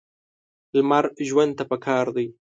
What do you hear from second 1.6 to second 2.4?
پکار دی.